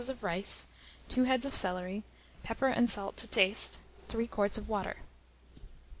of 0.09 0.23
rice, 0.23 0.65
2 1.09 1.25
heads 1.25 1.45
of 1.45 1.51
celery, 1.51 2.03
pepper 2.41 2.65
and 2.67 2.89
salt 2.89 3.15
to 3.17 3.27
taste, 3.27 3.81
3 4.07 4.25
quarts 4.25 4.57
of 4.57 4.67
water. 4.67 4.97